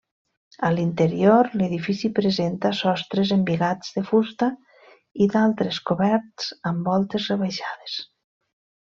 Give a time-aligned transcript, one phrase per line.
[0.67, 4.47] A l'interior, l'edifici presenta sostres embigats de fusta
[5.27, 8.01] i d'altres coberts amb voltes rebaixades.